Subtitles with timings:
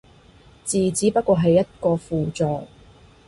[0.63, 2.67] 字只不過係一個輔助